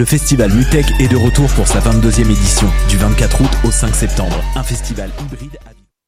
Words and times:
Le 0.00 0.06
festival 0.06 0.50
Mutech 0.50 0.86
est 0.98 1.08
de 1.08 1.16
retour 1.18 1.46
pour 1.50 1.68
sa 1.68 1.78
22e 1.80 2.22
édition, 2.22 2.66
du 2.88 2.96
24 2.96 3.42
août 3.42 3.50
au 3.64 3.70
5 3.70 3.94
septembre. 3.94 4.42
Un 4.56 4.62
festival 4.62 5.10
hybride. 5.20 5.58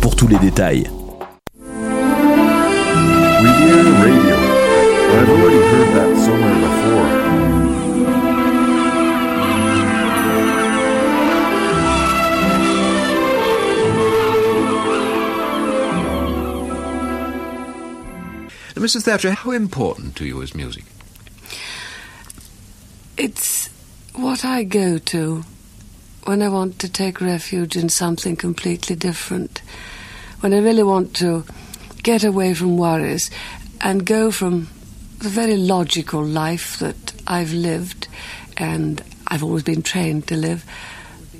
pour 0.00 0.16
tous 0.16 0.26
les 0.26 0.38
détails. 0.38 0.90
Mrs. 18.76 19.04
Thatcher, 19.04 19.32
how 19.32 19.50
important 19.50 20.14
to 20.16 20.24
you 20.24 20.40
is 20.42 20.54
music? 20.54 20.84
It's 23.18 23.68
what 24.14 24.44
I 24.44 24.62
go 24.62 24.98
to 24.98 25.44
when 26.26 26.42
I 26.42 26.48
want 26.48 26.80
to 26.80 26.88
take 26.88 27.20
refuge 27.20 27.76
in 27.76 27.88
something 27.88 28.34
completely 28.34 28.96
different. 28.96 29.62
When 30.40 30.52
I 30.52 30.58
really 30.58 30.82
want 30.82 31.14
to 31.16 31.44
get 32.02 32.24
away 32.24 32.52
from 32.52 32.76
worries 32.76 33.30
and 33.80 34.04
go 34.04 34.32
from 34.32 34.68
the 35.18 35.28
very 35.28 35.56
logical 35.56 36.24
life 36.24 36.78
that 36.80 37.12
I've 37.28 37.52
lived 37.52 38.08
and 38.56 39.02
I've 39.28 39.44
always 39.44 39.62
been 39.62 39.82
trained 39.82 40.26
to 40.28 40.36
live, 40.36 40.64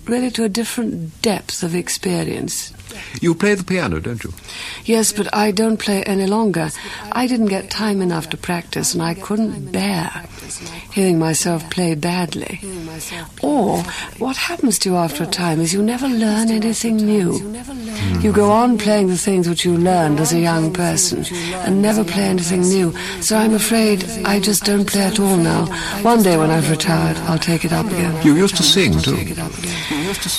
really 0.06 0.31
to 0.31 0.45
a 0.45 0.48
different 0.48 1.21
depth 1.21 1.65
of 1.65 1.75
experience. 1.75 2.73
You 3.21 3.35
play 3.35 3.55
the 3.55 3.65
piano, 3.65 4.01
don't 4.01 4.23
you? 4.23 4.33
Yes, 4.85 5.13
but 5.13 5.33
I 5.35 5.51
don't 5.51 5.79
play 5.79 6.03
any 6.05 6.27
longer. 6.27 6.71
I 7.13 7.27
didn't 7.27 7.47
get 7.47 7.71
time 7.71 8.03
enough 8.03 8.31
to 8.31 8.37
practice, 8.37 8.95
and 8.95 9.03
I 9.03 9.15
couldn't 9.15 9.73
bear 9.73 10.11
hearing 10.93 11.19
myself 11.19 11.69
play 11.71 11.95
badly. 11.95 12.61
Or, 13.43 13.83
what 14.19 14.37
happens 14.37 14.79
to 14.81 14.91
you 14.91 14.97
after 14.97 15.25
a 15.25 15.27
time 15.27 15.61
is 15.61 15.73
you 15.73 15.83
never 15.83 16.09
learn 16.09 16.51
anything 16.51 16.97
new. 16.97 17.33
You 18.21 18.33
go 18.33 18.51
on 18.51 18.79
playing 18.79 19.09
the 19.09 19.19
things 19.19 19.49
which 19.49 19.65
you 19.65 19.77
learned 19.77 20.21
as 20.21 20.33
a 20.33 20.41
young 20.41 20.73
person 20.73 21.25
and 21.65 21.83
never 21.83 22.05
play 22.05 22.25
anything 22.25 22.63
new. 22.63 22.95
So 23.21 23.37
I'm 23.37 23.55
afraid 23.55 24.05
I 24.25 24.41
just 24.41 24.65
don't 24.65 24.87
play 24.87 25.03
at 25.03 25.21
all 25.21 25.37
now. 25.37 25.67
One 26.03 26.23
day 26.23 26.37
when 26.37 26.51
I've 26.51 26.71
retired, 26.71 27.17
I'll 27.29 27.39
take 27.39 27.65
it 27.65 27.73
up 27.73 27.87
again. 27.87 28.25
You 28.25 28.35
used 28.35 28.57
to 28.57 28.63
sing, 28.63 28.99
too. 28.99 29.35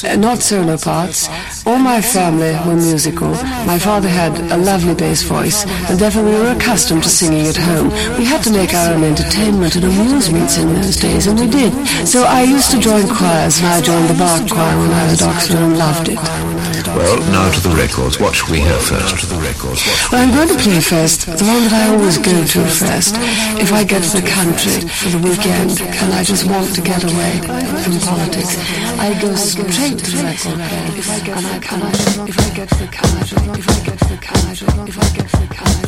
Uh, 0.04 0.16
not 0.16 0.40
solo 0.40 0.78
parts. 0.78 1.30
All 1.66 1.78
my 1.78 2.02
family 2.02 2.47
were 2.66 2.76
musical. 2.76 3.32
My 3.66 3.80
father 3.80 4.10
had 4.10 4.34
a 4.52 4.58
lovely 4.58 4.96
bass 4.96 5.24
voice, 5.24 5.66
and 5.90 6.00
therefore 6.00 6.24
we 6.24 6.32
were 6.32 6.52
accustomed 6.52 7.04
to 7.04 7.10
singing 7.10 7.48
at 7.48 7.58
home. 7.58 7.90
We 8.18 8.26
had 8.26 8.44
to 8.44 8.52
make 8.52 8.74
our 8.74 8.94
own 8.94 9.04
entertainment 9.04 9.76
and 9.76 9.86
amusements 9.86 10.58
in 10.58 10.74
those 10.74 10.98
days, 10.98 11.28
and 11.28 11.40
we 11.40 11.48
did. 11.48 11.74
So 12.08 12.24
I 12.24 12.44
used 12.44 12.72
to 12.72 12.80
join 12.80 13.08
choirs, 13.08 13.60
and 13.60 13.68
I 13.68 13.82
joined 13.82 14.10
the 14.10 14.18
Bach 14.18 14.48
choir 14.50 14.78
when 14.78 14.92
I 14.92 15.04
was 15.04 15.22
at 15.22 15.28
Oxford 15.28 15.58
and 15.58 15.78
loved 15.78 16.10
it. 16.10 16.77
Well, 16.98 17.22
now 17.30 17.52
to 17.52 17.62
the 17.62 17.76
records. 17.78 18.20
What 18.20 18.34
should 18.34 18.50
we 18.50 18.60
hear 18.60 18.80
first? 18.80 19.20
To 19.22 19.28
the 19.28 19.38
records. 19.38 19.86
Well, 20.12 20.18
I'm 20.18 20.34
going 20.34 20.50
to 20.50 20.58
play 20.58 20.82
first 20.82 21.28
the 21.30 21.46
one 21.46 21.62
that 21.70 21.74
I 21.78 21.94
always 21.94 22.18
go 22.18 22.34
to 22.34 22.60
first. 22.66 23.14
If 23.62 23.72
I 23.72 23.84
get 23.84 24.02
to 24.02 24.18
the 24.18 24.26
country 24.26 24.82
for 24.82 25.14
the 25.14 25.22
weekend 25.22 25.78
and 25.78 26.10
I 26.12 26.24
just 26.24 26.50
want 26.50 26.74
to 26.74 26.82
get 26.82 27.06
away 27.06 27.38
from 27.86 28.02
politics, 28.02 28.58
I 28.98 29.14
go 29.22 29.36
straight 29.36 30.02
to 30.02 30.10
the 30.10 30.26
record 30.26 30.58
player. 30.58 30.90
If 30.98 31.06
I 31.14 31.22
get 31.22 31.38
to 31.38 31.46
the 31.54 31.62
country, 31.62 32.34
if 32.34 32.38
I 32.42 32.50
get 32.58 32.66
to 32.66 32.78
the 32.82 32.90
country, 32.90 33.38
if 33.62 33.70
I 33.70 33.78
get 33.86 33.98
to 34.02 34.08
the 34.10 34.18
country, 34.18 34.68
if 34.90 34.98
I 34.98 35.08
get 35.14 35.28
to 35.30 35.38
the 35.38 35.54
country, 35.54 35.87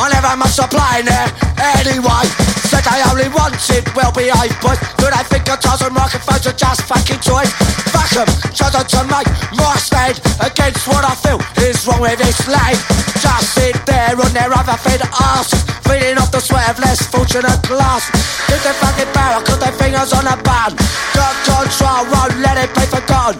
I 0.00 0.08
never 0.08 0.32
must 0.40 0.56
supply 0.56 1.04
there 1.04 1.28
anyway. 1.76 2.24
Said 2.72 2.88
I 2.88 3.04
only 3.12 3.28
wanted 3.36 3.84
well 3.92 4.08
behaved 4.16 4.56
boys. 4.64 4.80
Do 4.96 5.12
I 5.12 5.20
think 5.28 5.44
guitars 5.44 5.82
and 5.84 5.92
microphones 5.92 6.46
are 6.48 6.56
just 6.56 6.88
fucking 6.88 7.20
toys? 7.20 7.52
Fuck 7.92 8.16
'em, 8.16 8.28
chosen 8.56 8.84
to 8.96 9.00
make 9.12 9.28
my 9.60 9.76
stand 9.76 10.16
against 10.40 10.88
what 10.88 11.04
I 11.04 11.14
feel 11.20 11.36
is 11.68 11.84
wrong 11.86 12.00
with 12.00 12.16
this 12.16 12.48
land. 12.48 12.80
Just 13.20 13.52
sit 13.52 13.76
there 13.84 14.16
on 14.16 14.32
their 14.32 14.48
other 14.48 14.78
fed 14.80 15.02
asses, 15.20 15.60
feeding 15.84 16.16
off 16.16 16.30
the 16.30 16.40
sweat 16.40 16.70
of 16.70 16.78
less 16.78 17.02
fortunate 17.04 17.60
class. 17.62 18.08
Keep 18.48 18.62
their 18.64 18.78
fucking 18.80 19.12
barrel, 19.12 19.42
cut 19.42 19.60
their 19.60 19.76
fingers 19.76 20.12
on 20.16 20.24
the 20.24 20.36
button. 20.48 20.80
Got 21.12 21.36
control, 21.44 22.08
won't 22.08 22.40
let 22.40 22.56
it 22.56 22.72
be 22.72 22.84
forgotten. 22.88 23.36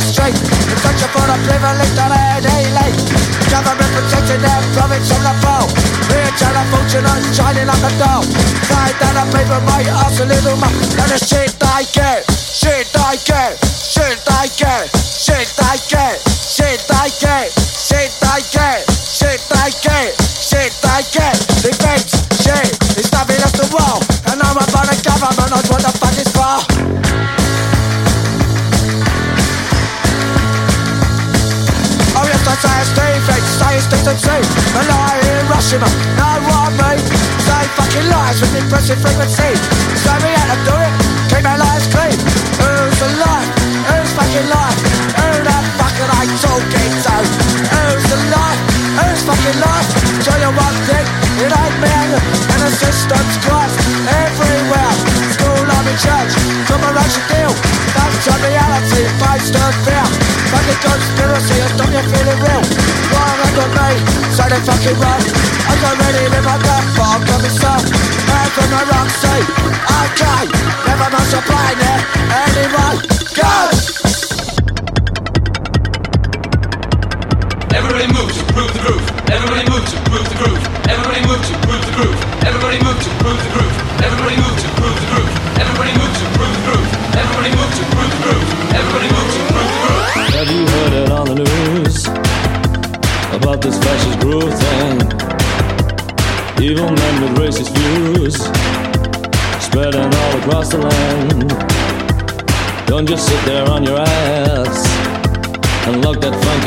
straight. 0.00 0.36
It's 0.36 0.82
such 0.82 1.02
a 1.04 1.08
for 1.12 1.24
the 1.28 1.36
privileged 1.44 1.98
on 2.00 2.12
a 2.12 2.40
daylight. 2.40 2.96
Government 3.52 3.92
protecting 3.92 4.40
their 4.40 4.60
profits 4.72 5.08
from 5.12 5.22
the 5.22 5.34
foe. 5.44 5.66
We're 6.08 6.32
trying 6.38 6.56
to 6.56 6.64
shining 6.70 7.04
on 7.04 7.18
the 7.22 7.30
like 7.66 7.84
a 7.84 7.92
doll. 7.98 8.22
Tied 8.68 8.96
down 8.98 9.16
a 9.20 9.24
paper 9.32 9.60
might 9.66 9.88
a 10.20 10.24
little 10.24 10.56
more 10.56 10.70
than 10.96 11.08
the 11.08 11.18
shit 11.18 11.54
I 11.62 11.84
get. 11.92 12.29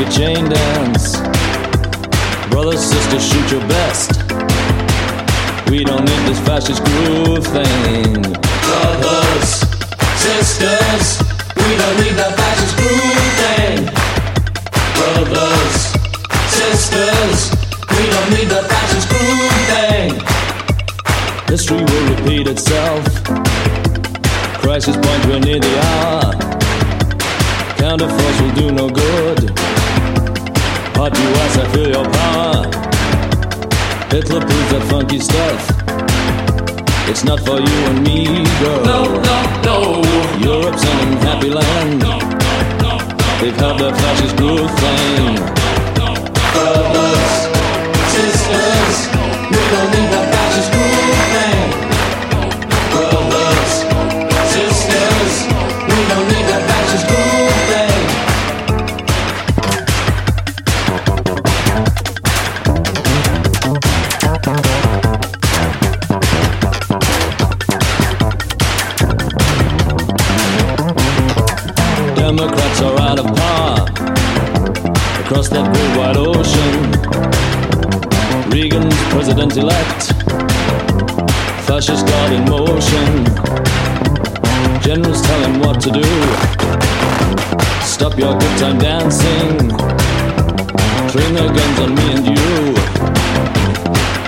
Funky 0.04 0.16
chain 0.16 0.48
dance. 0.48 1.20
Brothers, 2.50 2.80
sisters, 2.80 3.26
shoot 3.26 3.50
your 3.50 3.60
best. 3.68 4.10
We 5.70 5.84
don't 5.84 6.04
need 6.04 6.28
this 6.28 6.40
fascist 6.40 6.84
groove 6.84 7.46
thing. 7.46 8.22
Brothers, 8.22 9.48
sisters, 10.16 11.18
we 11.56 11.76
don't 11.76 11.96
need 12.00 12.14
that 12.16 12.34
fascist 12.36 12.76
groove 12.76 13.34
thing. 13.42 13.84
Brothers, 14.96 15.74
sisters, 16.50 17.50
we 17.90 18.04
don't 18.10 18.30
need 18.30 18.48
that 18.48 18.66
fascist 18.68 19.08
groove 19.08 19.62
thing. 19.72 20.10
History 21.48 21.82
will 21.82 22.16
repeat 22.16 22.46
itself. 22.48 23.04
Crisis 24.60 24.96
point, 24.96 25.26
we're 25.26 25.40
near 25.40 25.60
the 25.60 25.80
hour. 25.80 26.32
Counterforce 27.76 28.40
will 28.40 28.54
do 28.54 28.72
no 28.72 28.88
good. 28.88 29.73
Hot 30.96 31.12
US, 31.12 31.58
I 31.58 31.66
feel 31.72 31.90
your 31.90 32.04
power. 32.04 32.62
Hitler 34.14 34.40
proves 34.40 34.70
that 34.70 34.84
funky 34.88 35.18
stuff. 35.18 35.60
It's 37.10 37.24
not 37.24 37.40
for 37.40 37.58
you 37.58 37.78
and 37.90 38.02
me, 38.06 38.24
girl. 38.60 38.84
No, 38.84 39.00
no, 39.28 39.38
no. 39.68 39.78
Europe's 40.38 40.84
an 40.84 41.08
unhappy 41.08 41.50
land. 41.50 42.00
They've 43.40 43.56
had 43.56 43.78
their 43.78 43.92
fascist 43.92 44.36
groove 44.36 44.70
thing. 44.82 45.34
Brothers, 46.54 47.34
sisters, 48.14 48.96
we 49.50 49.60
don't 49.74 49.90
need 49.94 50.13
Reagan's 79.36 79.56
president 79.56 79.56
elect, 79.56 80.12
fascist 81.66 82.06
god 82.06 82.32
in 82.32 82.44
motion. 82.48 83.24
Generals 84.80 85.22
tell 85.22 85.40
him 85.40 85.60
what 85.60 85.80
to 85.80 85.90
do. 85.90 86.04
Stop 87.82 88.16
your 88.16 88.38
good 88.38 88.58
time 88.58 88.78
dancing. 88.78 89.58
Train 91.10 91.34
their 91.34 91.52
guns 91.52 91.80
on 91.80 91.94
me 91.96 92.12
and 92.14 92.26
you. 92.26 92.76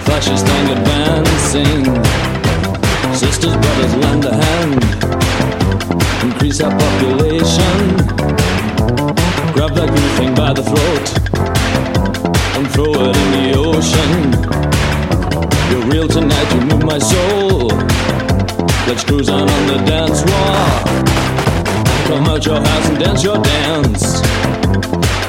Fascist 0.06 0.44
gang 0.44 0.76
advancing. 0.76 1.84
Sisters, 3.14 3.54
brothers, 3.54 3.94
lend 3.96 4.24
a 4.24 4.34
hand 4.34 4.82
increase 6.24 6.60
our 6.60 6.72
population. 6.72 7.96
Grab 9.54 9.72
that 9.74 9.88
thing 10.16 10.34
by 10.34 10.52
the 10.52 10.64
throat 10.64 11.06
and 12.56 12.68
throw 12.72 12.92
it 12.94 13.05
Tonight, 16.08 16.54
you 16.54 16.60
move 16.60 16.84
my 16.84 16.98
soul. 16.98 17.68
Let's 18.86 19.02
cruise 19.04 19.28
on 19.28 19.48
on 19.48 19.66
the 19.66 19.78
dance 19.84 20.22
floor. 20.22 20.66
Come 22.06 22.26
out 22.26 22.46
your 22.46 22.60
house 22.60 22.88
and 22.88 22.98
dance 22.98 23.22
your 23.24 23.38
dance. 23.42 24.20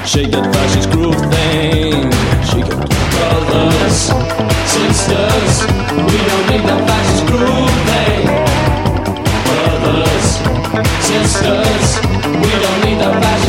Shake 0.07 0.31
that 0.31 0.45
fascist 0.53 0.89
groove 0.91 1.19
thing. 1.33 2.11
Shake 2.49 2.69
it. 2.69 2.77
Brothers, 3.15 3.97
sisters, 4.69 5.53
we 5.91 6.17
don't 6.29 6.45
need 6.51 6.63
that 6.69 6.81
fascist 6.87 7.23
groove 7.25 7.77
thing. 7.89 8.23
Brothers, 9.49 10.27
sisters, 11.09 11.87
we 12.43 12.51
don't 12.63 12.79
need 12.85 12.99
that 13.01 13.15
fascist 13.23 13.46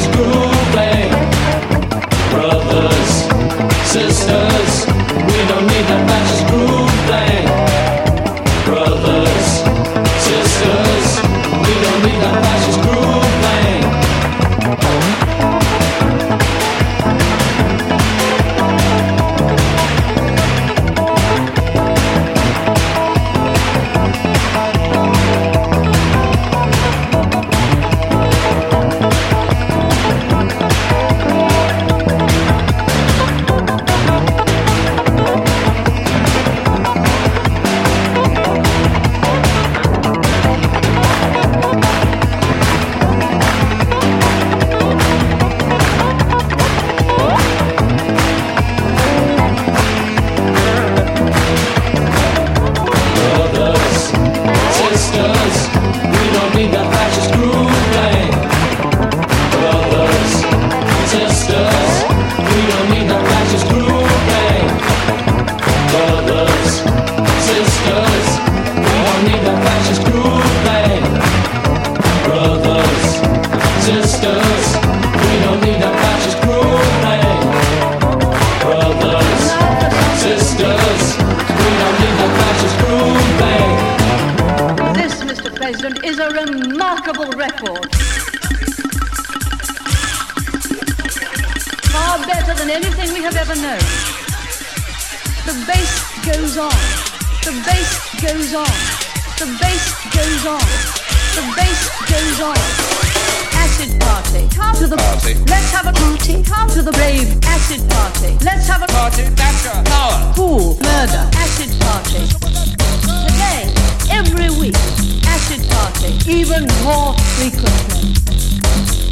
even 116.39 116.63
more 116.85 117.15
frequently. 117.35 118.15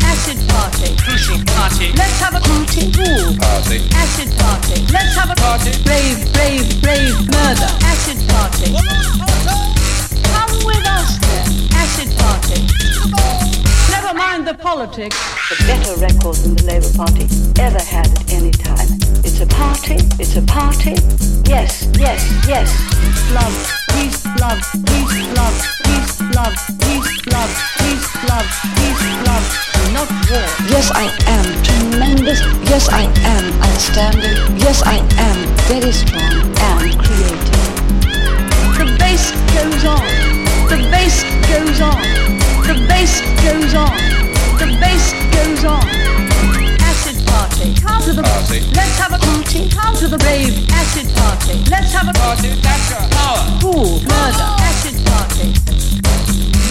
Acid 0.07 0.39
party, 0.49 0.95
crucial 1.03 1.39
party. 1.59 1.91
Let's 1.99 2.21
have 2.21 2.35
a 2.35 2.41
party. 2.41 2.87
Pool 2.93 3.35
party. 3.35 3.83
Acid 3.99 4.31
party. 4.39 4.87
Let's 4.93 5.15
have 5.17 5.31
a 5.31 5.35
party. 5.35 5.73
Brave, 5.83 6.33
brave, 6.33 6.81
brave 6.81 7.19
murder. 7.27 7.71
Acid 7.83 8.23
party. 8.31 8.71
Come 10.31 10.55
with 10.67 10.87
us 10.87 11.19
then. 11.19 11.51
Acid 11.75 12.17
party. 12.17 13.66
Never 13.91 14.15
mind 14.15 14.47
the 14.47 14.55
politics. 14.55 15.17
the 15.49 15.57
better 15.67 15.95
record 16.01 16.37
than 16.43 16.55
the 16.57 16.65
Labour 16.65 16.93
Party 16.97 17.25
ever 17.63 17.83
had 17.83 18.07
at 18.07 18.33
any 18.33 18.51
time. 18.51 18.89
It's 19.23 19.41
a 19.41 19.47
party, 19.47 19.97
it's 20.19 20.37
a 20.37 20.43
party. 20.43 20.95
Yes, 21.47 21.87
yes, 21.99 22.21
yes. 22.47 22.69
Love, 23.31 23.55
peace, 23.95 24.25
love, 24.43 24.61
peace, 24.87 25.17
love, 25.39 25.57
peace, 25.87 26.15
love, 26.35 26.55
peace, 26.83 27.13
love, 27.31 27.53
peace, 27.79 28.09
love, 28.27 28.49
peace, 28.75 29.05
love, 29.27 29.47
not 29.95 30.09
war. 30.31 30.47
Yes, 30.67 30.91
I 30.95 31.07
am 31.31 31.47
tremendous. 31.63 32.41
Yes, 32.71 32.89
I 32.91 33.05
am 33.23 33.45
outstanding. 33.63 34.37
Yes, 34.59 34.83
I 34.83 34.99
am 35.19 35.39
very 35.71 35.93
strong 35.93 36.35
and 36.75 36.99
creative. 36.99 37.67
The 38.79 38.87
bass 38.99 39.31
goes 39.55 39.85
on. 39.85 40.07
The 40.71 40.79
bass 40.91 41.23
goes 41.51 41.81
on. 41.81 42.46
The 42.67 42.75
bass 42.89 43.21
goes 43.47 43.75
on. 43.79 43.95
The 44.59 44.67
bass 44.83 45.15
goes 45.31 45.63
on. 45.63 45.87
Acid 46.83 47.15
party. 47.31 47.71
Come 47.79 48.03
to 48.03 48.13
the 48.13 48.27
Party. 48.27 48.59
Let's 48.75 48.99
have 48.99 49.15
a 49.15 49.23
party. 49.23 49.71
Come 49.71 49.95
to 49.95 50.09
the 50.09 50.19
rave. 50.27 50.67
Acid 50.75 51.07
party. 51.15 51.63
Let's 51.71 51.95
have 51.95 52.11
a 52.11 52.13
Party, 52.19 52.51
power. 53.15 53.39
Fool, 53.63 54.03
murder, 54.03 54.51
acid 54.67 54.99
party. 55.07 55.55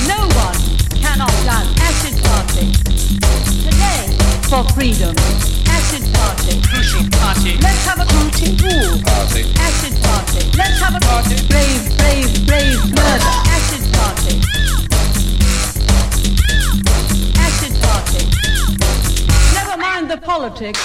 No 0.03 0.19
one 0.35 0.59
cannot 0.99 1.31
dance 1.47 1.71
acid 1.79 2.19
party. 2.27 2.75
Today, 3.63 4.11
for 4.51 4.67
freedom, 4.75 5.15
acid 5.71 6.03
party. 6.11 6.59
Crucial 6.67 7.07
party. 7.23 7.55
Let's 7.63 7.87
have 7.87 8.03
a 8.03 8.07
party. 8.11 8.51
Fool, 8.59 8.99
Party. 8.99 9.47
acid 9.63 9.95
party. 10.03 10.43
Let's 10.59 10.75
have 10.83 10.91
a 10.91 10.99
Party. 11.07 11.39
Brave, 11.47 11.87
brave, 11.95 12.45
brave, 12.45 12.83
murder, 12.91 13.31
acid 13.47 13.87
party. 13.95 14.84
Mind 20.05 20.21
the 20.21 20.25
politics. 20.25 20.79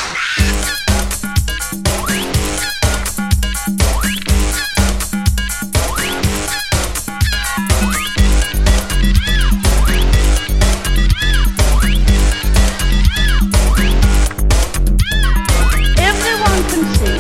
Everyone 15.99 16.63
can 16.71 16.85
see, 16.95 17.19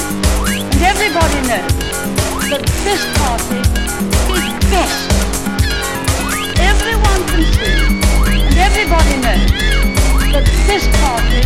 and 0.56 0.82
everybody 0.82 1.40
knows, 1.48 2.48
that 2.48 2.62
this 2.84 3.02
party 3.18 3.60
is 4.38 4.46
best. 4.72 5.04
Everyone 6.60 7.22
can 7.28 7.42
see, 7.52 7.76
and 8.46 8.56
everybody 8.56 9.16
knows, 9.20 9.50
that 10.32 10.46
this 10.66 10.84
party 11.02 11.40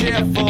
something 0.00 0.49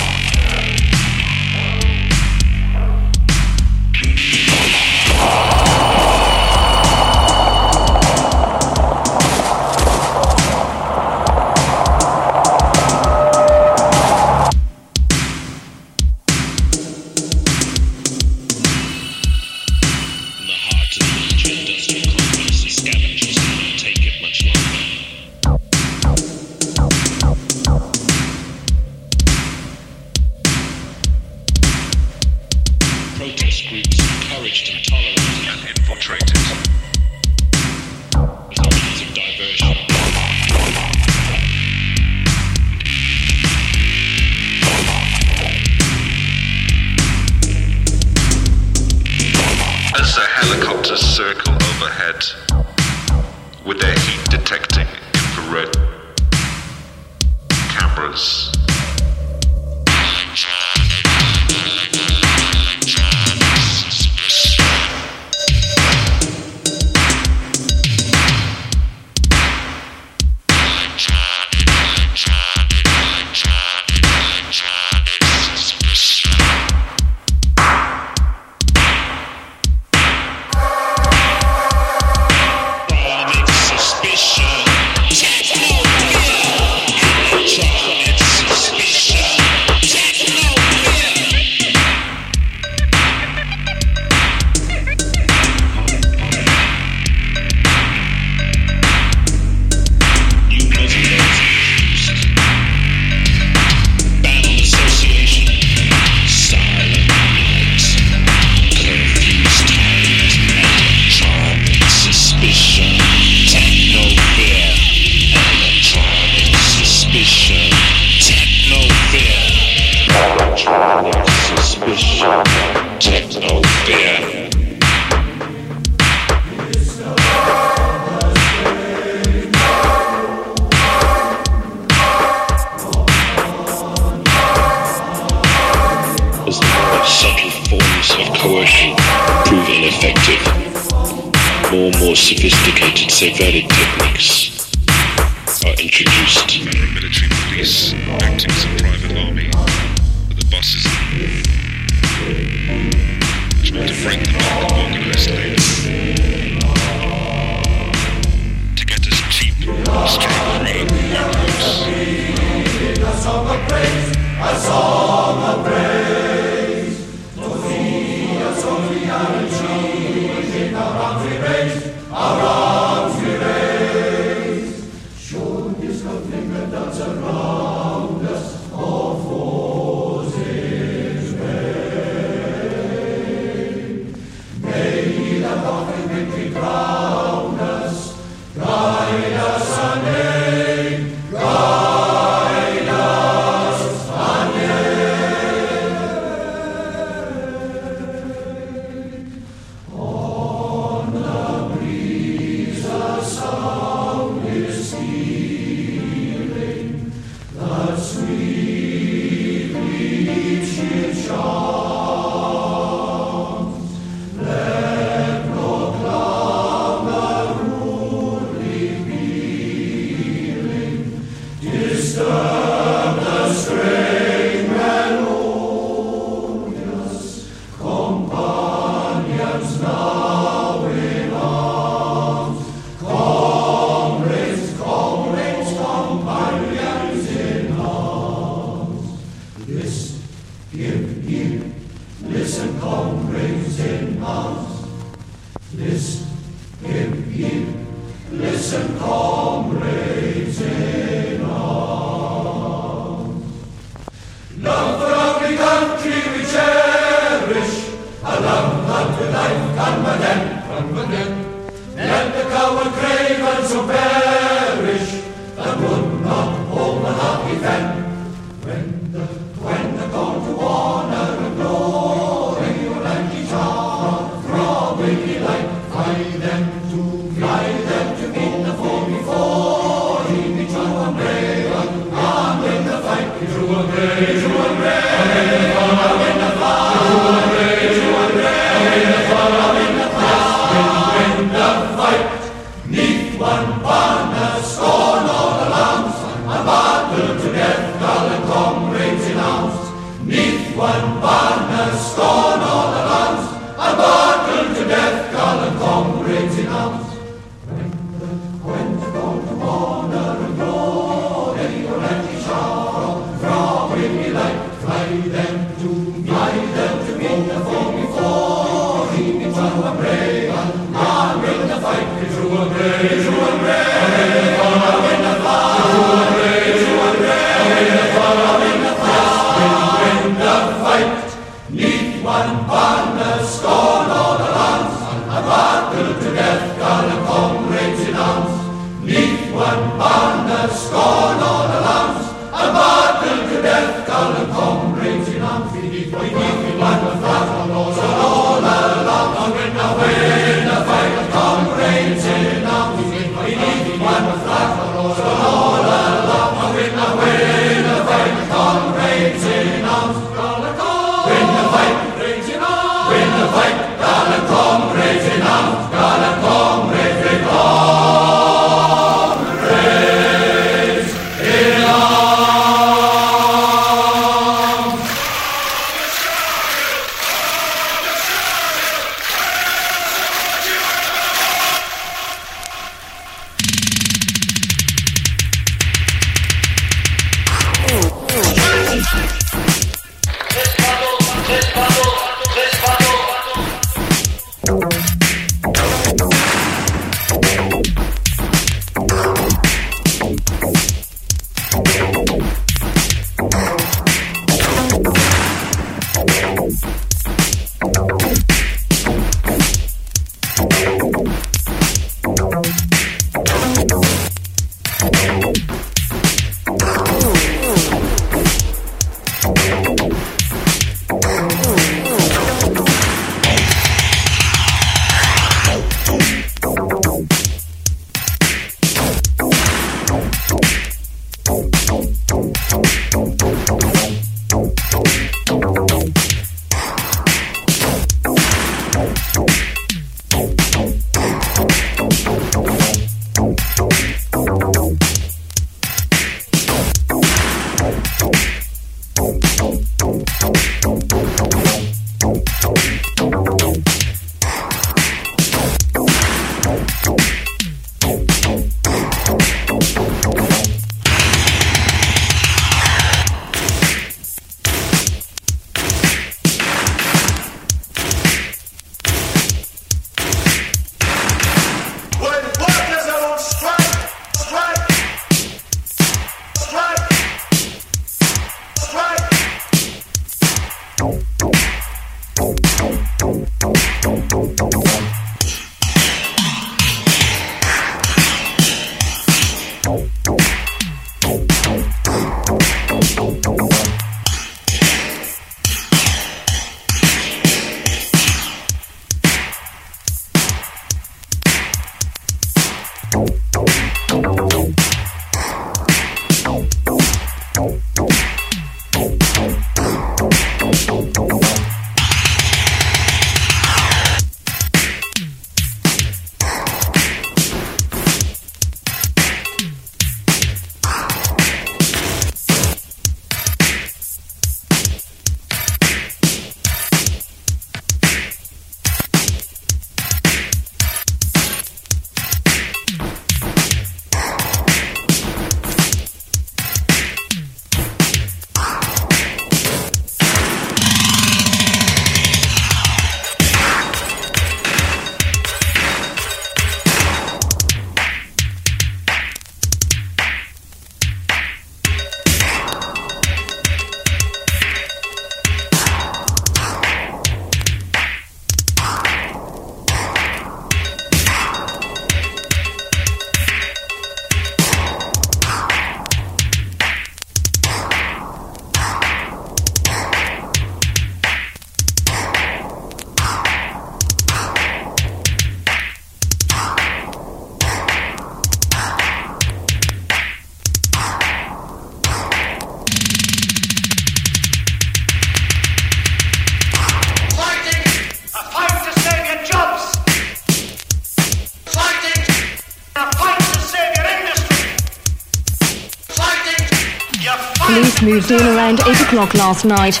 o'clock 599.06 599.34
last 599.34 599.64
night. 599.64 600.00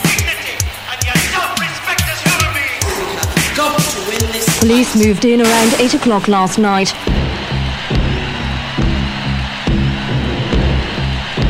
Police 4.58 4.96
moved 4.96 5.24
in 5.24 5.40
around 5.40 5.74
8 5.74 5.94
o'clock 5.94 6.26
last 6.26 6.58
night. 6.58 6.92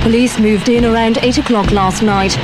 Police 0.02 0.38
moved 0.38 0.68
in 0.68 0.84
around 0.84 1.16
8 1.22 1.38
o'clock 1.38 1.70
last 1.70 2.02
night. 2.02 2.36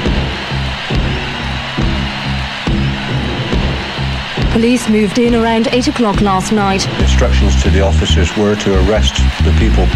Police 4.52 4.88
moved 4.88 5.18
in 5.18 5.34
around 5.34 5.68
8 5.68 5.88
o'clock 5.88 6.22
last 6.22 6.52
night. 6.52 6.88
Instructions 7.00 7.62
to 7.62 7.68
the 7.68 7.82
officers 7.82 8.34
were 8.38 8.56
to 8.56 8.88
arrest 8.88 9.16
the 9.44 9.54
people. 9.58 9.86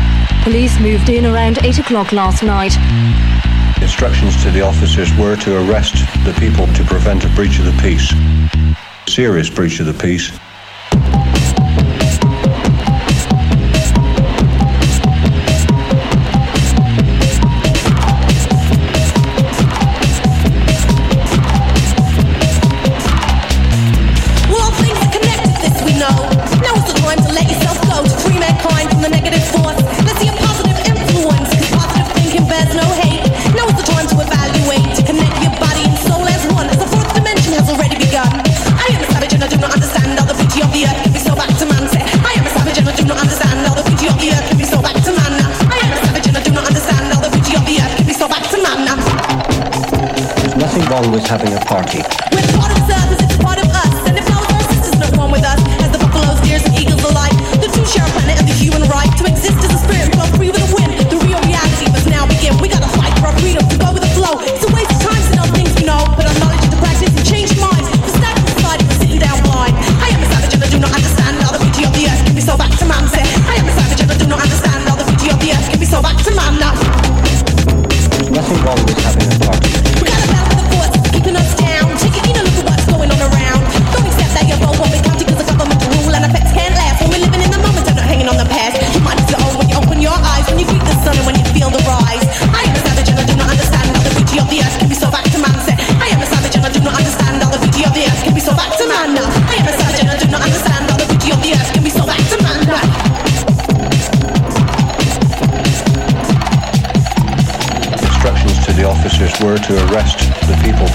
Police 0.43 0.79
moved 0.79 1.09
in 1.09 1.25
around 1.25 1.65
8 1.65 1.79
o'clock 1.79 2.13
last 2.13 2.43
night. 2.43 2.77
Instructions 3.83 4.43
to 4.43 4.51
the 4.51 4.63
officers 4.63 5.15
were 5.17 5.37
to 5.37 5.57
arrest 5.69 5.95
the 6.25 6.35
people 6.39 6.67
to 6.69 6.85
prevent 6.85 7.25
a 7.25 7.29
breach 7.31 7.59
of 7.59 7.65
the 7.65 7.83
peace. 7.83 8.13
Serious 9.07 9.49
breach 9.49 9.81
of 9.81 9.87
the 9.87 9.95
peace. 9.95 10.31
always 50.97 51.27
having 51.27 51.53
a 51.53 51.61
party. 51.61 52.36
the 109.97 110.61
people. 110.63 110.87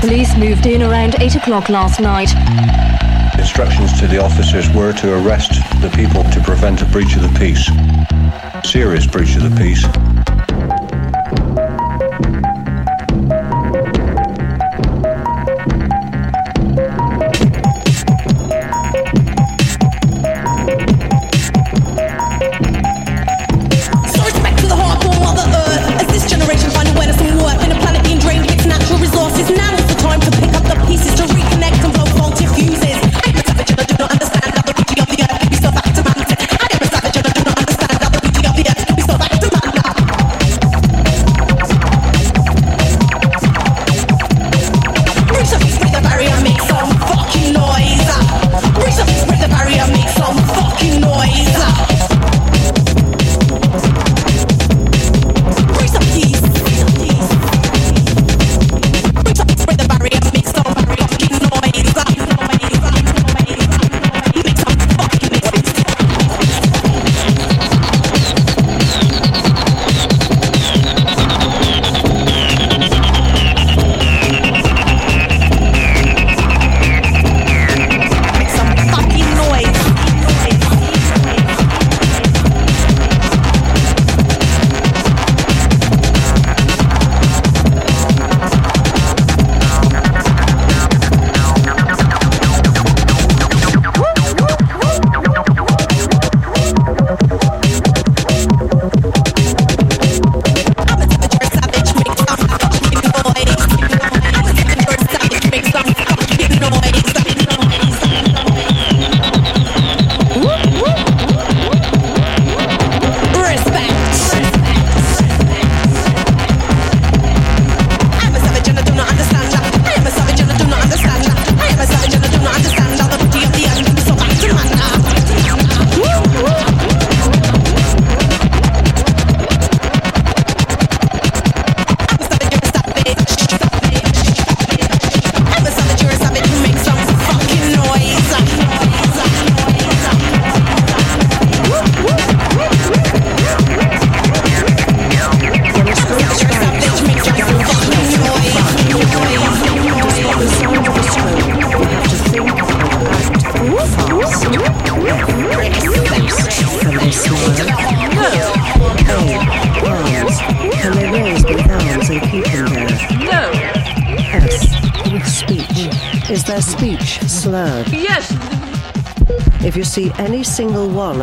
Police 0.00 0.36
moved 0.36 0.66
in 0.66 0.80
around 0.82 1.16
8 1.20 1.34
o'clock 1.34 1.68
last 1.68 2.00
night. 2.00 2.30
Instructions 3.36 3.98
to 3.98 4.06
the 4.06 4.22
officers 4.22 4.70
were 4.70 4.92
to 4.92 5.14
arrest 5.14 5.54
the 5.80 5.90
people 5.96 6.22
to 6.30 6.40
prevent 6.40 6.80
a 6.80 6.84
breach 6.84 7.16
of 7.16 7.22
the 7.22 7.38
peace. 7.38 7.66
Serious 8.64 9.08
breach 9.08 9.34
of 9.34 9.42
the 9.42 9.56
peace. 9.60 10.13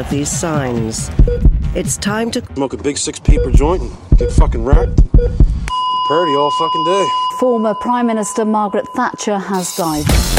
Of 0.02 0.10
these 0.10 0.30
signs, 0.30 1.12
it's 1.76 1.96
time 1.96 2.32
to 2.32 2.44
Smoke 2.56 2.74
a 2.74 2.78
big 2.78 2.98
six 2.98 3.20
paper 3.20 3.52
joint 3.52 3.84
and 3.84 4.18
get 4.18 4.32
fucking 4.32 4.66
wrecked. 4.66 4.98
Party 6.08 6.32
all 6.36 6.52
fucking 6.60 6.86
day. 6.86 7.08
Former 7.40 7.76
Prime 7.76 8.08
Minister 8.08 8.44
Margaret 8.44 8.88
Thatcher 8.96 9.38
has 9.38 9.76
died. 9.76 10.31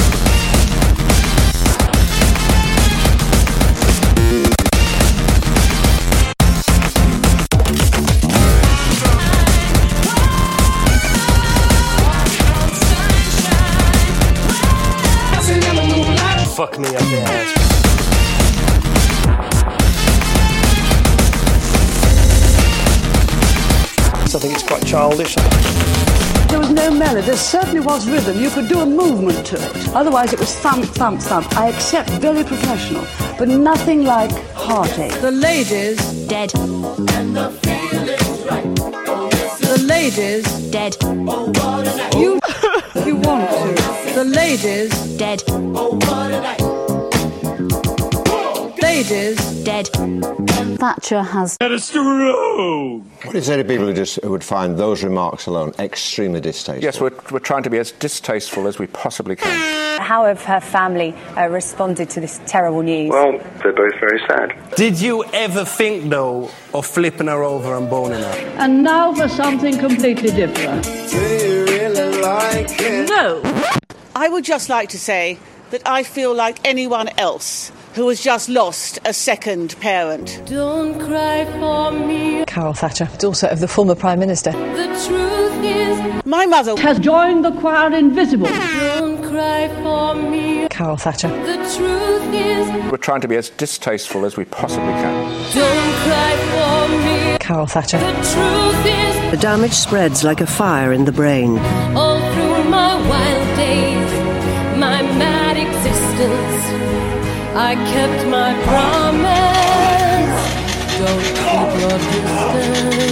Childish. 25.02 25.34
There 26.50 26.60
was 26.60 26.70
no 26.70 26.88
melody. 26.90 27.26
There 27.26 27.36
certainly 27.36 27.80
was 27.80 28.08
rhythm. 28.08 28.40
You 28.40 28.50
could 28.50 28.68
do 28.68 28.80
a 28.80 28.86
movement 28.86 29.44
to 29.46 29.56
it. 29.56 29.88
Otherwise, 30.00 30.32
it 30.32 30.38
was 30.38 30.54
thump, 30.64 30.84
thump, 30.84 31.20
thump. 31.20 31.46
I 31.56 31.68
accept 31.70 32.10
very 32.26 32.44
professional, 32.44 33.04
but 33.38 33.48
nothing 33.48 34.04
like 34.04 34.30
heartache. 34.54 35.14
The 35.20 35.32
ladies 35.32 35.98
dead. 36.28 36.50
The 39.70 39.78
ladies 39.94 40.44
dead. 40.70 40.96
You, 42.22 42.38
you 43.06 43.16
want 43.16 43.50
to. 43.50 44.14
The 44.14 44.24
ladies 44.24 44.90
dead. 45.16 45.42
Ladies 49.02 49.64
dead. 49.64 49.88
Thatcher 50.78 51.22
has. 51.22 51.56
What 51.60 51.70
do 51.70 53.02
you 53.32 53.40
say 53.40 53.56
to 53.56 53.64
people 53.64 53.86
who 53.86 53.94
just 53.94 54.20
who 54.22 54.30
would 54.30 54.44
find 54.44 54.78
those 54.78 55.02
remarks 55.02 55.46
alone 55.46 55.72
extremely 55.80 56.40
distasteful? 56.40 56.84
Yes, 56.84 57.00
we're, 57.00 57.10
we're 57.32 57.40
trying 57.40 57.64
to 57.64 57.70
be 57.70 57.78
as 57.78 57.90
distasteful 57.90 58.68
as 58.68 58.78
we 58.78 58.86
possibly 58.86 59.34
can. 59.34 60.00
How 60.00 60.26
have 60.26 60.44
her 60.44 60.60
family 60.60 61.16
uh, 61.36 61.48
responded 61.48 62.10
to 62.10 62.20
this 62.20 62.40
terrible 62.46 62.82
news? 62.82 63.10
Well, 63.10 63.38
they're 63.60 63.72
both 63.72 63.98
very 63.98 64.20
sad. 64.28 64.76
Did 64.76 65.00
you 65.00 65.24
ever 65.32 65.64
think, 65.64 66.08
though, 66.08 66.48
of 66.72 66.86
flipping 66.86 67.26
her 67.26 67.42
over 67.42 67.74
and 67.76 67.90
boning 67.90 68.20
her? 68.20 68.54
And 68.58 68.84
now 68.84 69.12
for 69.14 69.26
something 69.26 69.78
completely 69.78 70.30
different. 70.30 70.84
Do 70.84 71.18
you 71.18 71.64
really 71.64 72.20
like 72.22 72.70
it? 72.78 73.08
No. 73.10 73.42
I 74.14 74.28
would 74.28 74.44
just 74.44 74.68
like 74.68 74.90
to 74.90 74.98
say 74.98 75.38
that 75.70 75.82
I 75.86 76.04
feel 76.04 76.32
like 76.32 76.58
anyone 76.64 77.08
else 77.18 77.72
who 77.94 78.08
has 78.08 78.20
just 78.20 78.48
lost 78.48 78.98
a 79.04 79.12
second 79.12 79.78
parent. 79.80 80.40
Don't 80.46 80.98
cry 80.98 81.44
for 81.60 81.92
me. 81.92 82.44
Carol 82.46 82.72
Thatcher, 82.74 83.08
daughter 83.18 83.46
of 83.48 83.60
the 83.60 83.68
former 83.68 83.94
Prime 83.94 84.18
Minister. 84.18 84.52
The 84.52 84.86
truth 85.06 85.64
is, 85.64 86.24
My 86.24 86.46
mother 86.46 86.76
Has 86.80 86.98
joined 86.98 87.44
the 87.44 87.52
choir 87.52 87.92
invisible. 87.92 88.46
don't 88.46 89.22
cry 89.22 89.68
for 89.82 90.14
me. 90.14 90.68
Carol 90.68 90.96
Thatcher. 90.96 91.28
The 91.28 91.56
truth 91.76 92.34
is, 92.34 92.90
We're 92.90 92.96
trying 92.98 93.20
to 93.22 93.28
be 93.28 93.36
as 93.36 93.50
distasteful 93.50 94.24
as 94.24 94.36
we 94.36 94.44
possibly 94.46 94.92
can. 94.92 95.54
don't 95.54 95.94
cry 96.06 96.36
for 96.52 96.88
me. 97.32 97.38
Carol 97.38 97.66
Thatcher. 97.66 97.98
The 97.98 98.12
truth 98.12 98.86
is, 98.86 99.30
The 99.32 99.38
damage 99.40 99.72
spreads 99.72 100.24
like 100.24 100.40
a 100.40 100.46
fire 100.46 100.92
in 100.92 101.04
the 101.04 101.12
brain. 101.12 101.58
all 101.96 102.20
I 107.54 107.74
kept 107.74 108.26
my 108.28 108.54
promise. 108.64 109.32
Don't 110.98 111.22
keep 111.36 111.68
your 111.80 111.98
distance. 111.98 113.02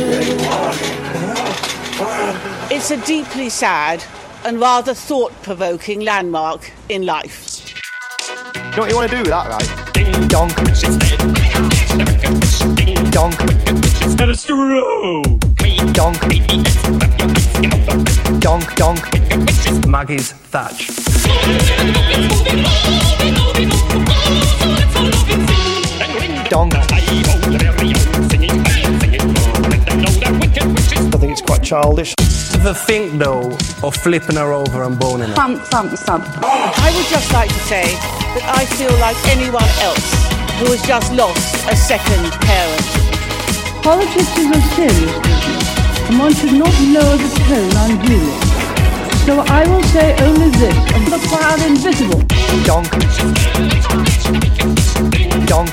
It's 2.73 2.91
a 2.91 2.97
deeply 3.05 3.51
sad 3.51 4.03
and 4.47 4.59
rather 4.59 4.95
thought 4.95 5.33
provoking 5.43 6.01
landmark 6.01 6.73
in 6.89 7.05
life. 7.05 7.75
You 8.57 8.63
know 8.71 8.79
what 8.79 8.91
you 8.91 8.97
want 8.97 9.11
to 9.11 9.17
do 9.17 9.23
with 9.23 9.31
that, 9.31 9.51
right? 9.51 9.69
Ding 9.93 10.29
dong. 10.29 10.49
Ding 12.77 13.11
dong. 13.11 13.33
Let 14.17 14.31
us 14.31 14.45
through. 14.47 15.23
Dong. 15.93 16.15
Dong 18.41 18.63
dong. 18.77 18.99
Maggie's 19.89 20.33
Thatch. 20.33 20.89
Dong. 26.49 26.71
I 26.73 26.77
think 31.19 31.33
it's 31.33 31.43
quite 31.43 31.63
childish. 31.63 32.15
Ever 32.55 32.75
think, 32.75 33.19
though, 33.19 33.57
of 33.83 33.95
flipping 33.97 34.37
her 34.37 34.53
over 34.53 34.83
and 34.83 34.99
boning 34.99 35.29
her? 35.29 35.35
Thump, 35.35 35.63
thump, 35.63 35.93
thump. 35.93 36.25
I 36.43 36.93
would 36.95 37.07
just 37.07 37.33
like 37.33 37.49
to 37.49 37.61
say 37.61 37.85
that 38.37 38.45
I 38.53 38.67
feel 38.77 38.93
like 39.01 39.17
anyone 39.33 39.65
else 39.81 40.31
who 40.61 40.67
has 40.77 40.83
just 40.83 41.13
lost 41.15 41.55
a 41.73 41.77
second 41.77 42.31
parent. 42.45 42.85
Politics 43.83 44.37
is 44.37 44.51
a 44.53 44.61
serious 44.77 45.17
business, 45.25 45.40
and 46.11 46.19
one 46.19 46.35
should 46.35 46.53
not 46.53 46.75
lower 46.95 47.17
the 47.17 47.29
tone 47.47 47.71
unduly. 47.87 48.35
So 49.27 49.33
I 49.47 49.63
will 49.69 49.83
say 49.95 50.17
only 50.27 50.51
this, 50.59 50.77
of 50.97 51.03
the 51.13 51.19
choir 51.29 51.59
invisible. 51.69 52.21
Dong. 52.67 52.85
Dong. 55.47 55.69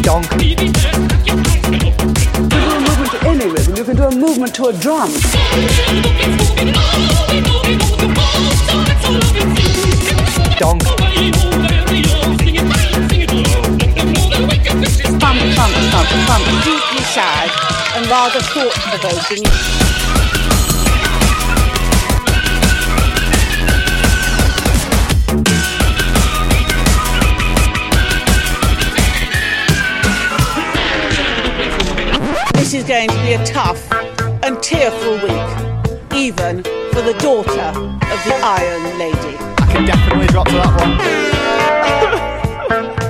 Dong. 0.00 0.24
You 0.40 0.56
can 0.56 2.48
do 2.48 2.68
a 2.70 2.80
movement 2.80 3.10
to 3.10 3.18
any 3.28 3.46
rhythm. 3.46 3.76
You 3.76 3.84
can 3.84 3.96
do 3.96 4.04
a 4.04 4.10
movement 4.14 4.54
to 4.54 4.66
a 4.66 4.72
drum. 4.72 5.10
Dong. 10.58 10.80
Thump, 15.24 15.40
thump, 15.40 15.72
thump, 15.90 16.08
thump. 16.28 16.44
Deeply 16.64 17.02
sad 17.02 17.48
and 17.96 18.06
rather 18.08 18.40
thought 18.40 18.74
provoking. 18.74 19.42
This 32.52 32.74
is 32.74 32.84
going 32.84 33.08
to 33.08 33.16
be 33.22 33.32
a 33.32 33.46
tough 33.46 33.90
and 34.44 34.62
tearful 34.62 35.14
week, 35.14 36.12
even 36.14 36.62
for 36.92 37.00
the 37.00 37.14
daughter 37.18 37.72
of 37.72 38.24
the 38.26 38.38
Iron 38.42 38.98
Lady. 38.98 39.38
I 39.56 39.72
can 39.72 39.86
definitely 39.86 40.26
drop 40.26 40.48
to 40.48 40.52
that 40.52 40.80
one. 42.90 43.00